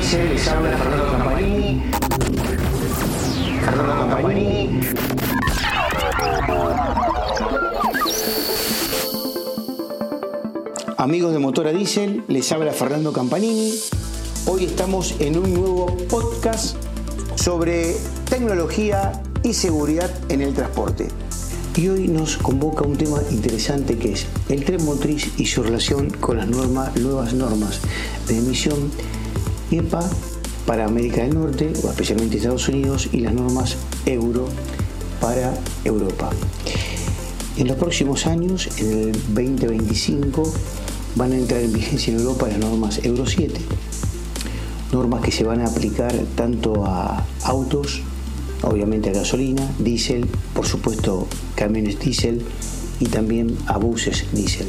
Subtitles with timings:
[0.00, 1.82] Dice, les habla Fernando Campanini.
[3.62, 4.80] Fernando Campanini.
[10.96, 13.74] Amigos de Motora Diesel, les habla Fernando Campanini.
[14.46, 16.76] Hoy estamos en un nuevo podcast
[17.34, 17.94] sobre
[18.30, 19.12] tecnología
[19.42, 21.08] y seguridad en el transporte.
[21.76, 26.08] Y hoy nos convoca un tema interesante que es el tren motriz y su relación
[26.08, 27.80] con las nuevas normas
[28.26, 28.90] de emisión
[29.70, 30.08] EPA
[30.66, 34.46] para América del Norte, o especialmente Estados Unidos, y las normas Euro
[35.20, 35.52] para
[35.84, 36.30] Europa.
[37.56, 40.52] En los próximos años, en el 2025,
[41.16, 43.60] van a entrar en vigencia en Europa las normas Euro 7,
[44.92, 48.02] normas que se van a aplicar tanto a autos,
[48.62, 52.42] obviamente a gasolina, diésel, por supuesto camiones diésel
[53.00, 54.68] y también a buses diésel.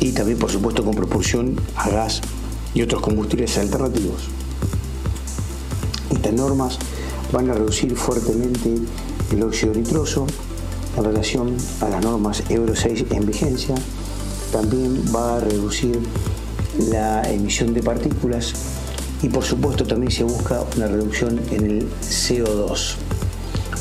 [0.00, 2.20] Y también por supuesto con propulsión a gas
[2.76, 4.28] y otros combustibles alternativos.
[6.10, 6.78] Estas normas
[7.32, 8.74] van a reducir fuertemente
[9.32, 10.26] el óxido nitroso
[10.98, 13.74] en relación a las normas Euro 6 en vigencia.
[14.52, 15.98] También va a reducir
[16.90, 18.52] la emisión de partículas
[19.22, 22.96] y por supuesto también se busca una reducción en el CO2.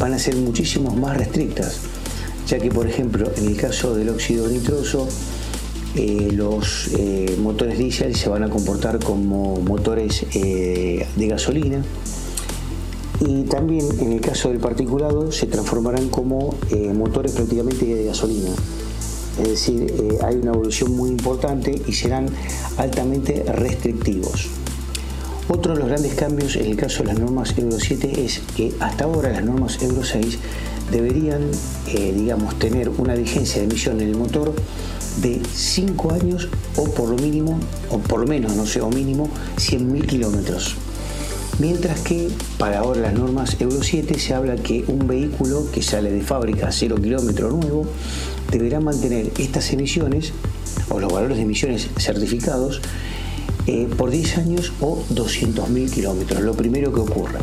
[0.00, 1.76] Van a ser muchísimos más restrictas,
[2.46, 5.06] ya que por ejemplo en el caso del óxido nitroso
[6.00, 11.82] eh, los eh, motores diésel se van a comportar como motores eh, de gasolina
[13.18, 16.54] y también en el caso del particulado se transformarán como
[16.94, 18.50] motores prácticamente de gasolina.
[19.42, 22.28] Es decir, hay una evolución muy importante y serán
[22.76, 24.46] altamente restrictivos.
[25.48, 28.72] Otro de los grandes cambios en el caso de las normas Euro 7 es que
[28.78, 30.38] hasta ahora las normas Euro 6
[30.92, 31.50] deberían,
[32.14, 34.54] digamos, tener una vigencia de emisión en el motor
[35.22, 37.58] de 5 años o por lo mínimo,
[37.90, 40.76] o por lo menos, no sé, o mínimo 100.000 kilómetros.
[41.58, 46.12] Mientras que para ahora las normas Euro 7 se habla que un vehículo que sale
[46.12, 47.84] de fábrica a 0 kilómetro nuevo
[48.52, 50.32] deberá mantener estas emisiones
[50.88, 52.80] o los valores de emisiones certificados
[53.66, 57.40] eh, por 10 años o 200.000 kilómetros, lo primero que ocurra.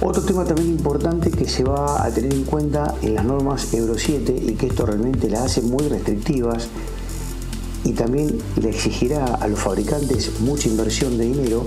[0.00, 3.96] Otro tema también importante que se va a tener en cuenta en las normas Euro
[3.96, 6.68] 7 y que esto realmente las hace muy restrictivas
[7.82, 11.64] y también le exigirá a los fabricantes mucha inversión de dinero,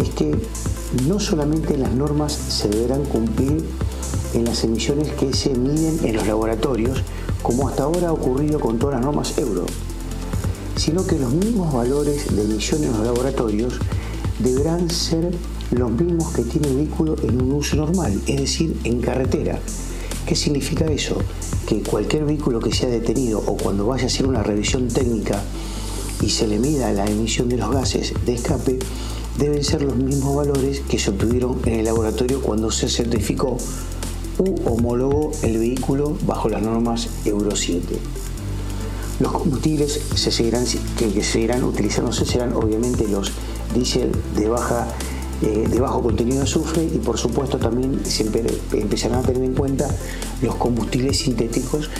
[0.00, 0.36] es que
[1.08, 3.64] no solamente las normas se deberán cumplir
[4.34, 7.02] en las emisiones que se miden en los laboratorios,
[7.42, 9.66] como hasta ahora ha ocurrido con todas las normas Euro,
[10.76, 13.74] sino que los mismos valores de emisión en los laboratorios
[14.38, 15.32] deberán ser
[15.70, 19.58] los mismos que tiene el vehículo en un uso normal, es decir, en carretera.
[20.26, 21.16] ¿Qué significa eso?
[21.66, 25.42] Que cualquier vehículo que sea detenido o cuando vaya a hacer una revisión técnica
[26.22, 28.78] y se le mida la emisión de los gases de escape,
[29.38, 33.58] deben ser los mismos valores que se obtuvieron en el laboratorio cuando se certificó
[34.38, 37.98] u homologó el vehículo bajo las normas Euro 7.
[39.20, 40.64] Los combustibles se seguirán,
[40.98, 43.32] que seguirán utilizándose serán obviamente los
[43.74, 44.88] diésel de baja
[45.40, 48.24] de bajo contenido de azufre y por supuesto también se
[48.72, 49.88] empezarán a tener en cuenta
[50.42, 51.90] los combustibles sintéticos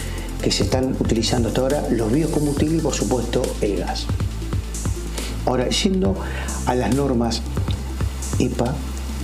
[0.43, 4.06] que se están utilizando hasta ahora, los biocombustibles y por supuesto el gas.
[5.47, 6.17] Ahora, yendo
[6.67, 7.43] a las normas
[8.39, 8.75] EPA,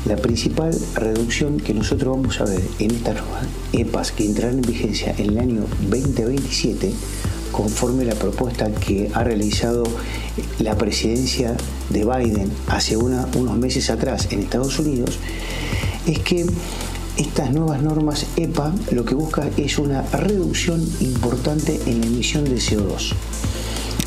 [0.07, 3.19] la principal reducción que nosotros vamos a ver en estas
[3.73, 6.93] EPAs que entrarán en vigencia en el año 2027
[7.53, 9.85] conforme la propuesta que ha realizado
[10.59, 11.57] la presidencia
[11.89, 15.19] de Biden hace unos meses atrás en Estados Unidos,
[16.07, 16.47] es que
[17.17, 22.57] estas nuevas normas EPA lo que busca es una reducción importante en la emisión de
[22.57, 23.13] CO2.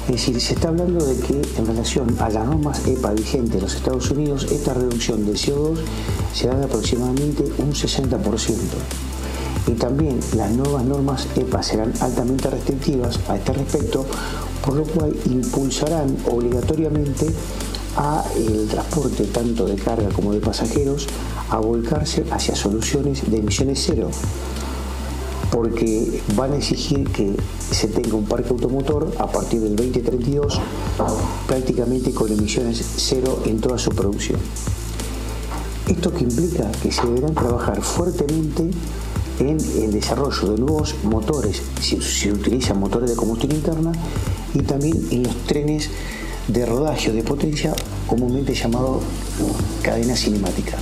[0.08, 3.62] Es decir, se está hablando de que en relación a las normas EPA vigentes en
[3.62, 5.78] los Estados Unidos, esta reducción de CO2
[6.34, 8.20] será de aproximadamente un 60%
[9.68, 14.06] y también las nuevas normas EPA serán altamente restrictivas a este respecto,
[14.66, 17.28] por lo cual impulsarán obligatoriamente
[17.96, 21.08] a el transporte tanto de carga como de pasajeros
[21.50, 24.10] a volcarse hacia soluciones de emisiones cero
[25.54, 27.36] porque van a exigir que
[27.70, 30.60] se tenga un parque automotor a partir del 2032
[31.46, 34.40] prácticamente con emisiones cero en toda su producción.
[35.88, 38.72] Esto que implica que se deberán trabajar fuertemente
[39.40, 43.92] en el desarrollo de nuevos motores, si se utilizan motores de combustión interna,
[44.54, 45.90] y también en los trenes
[46.48, 47.74] de rodaje de potencia,
[48.08, 49.02] comúnmente llamado
[49.82, 50.78] cadena cinemática.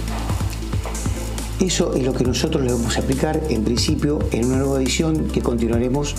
[1.60, 5.28] Eso es lo que nosotros le vamos a aplicar en principio en una nueva edición
[5.28, 6.16] que continuaremos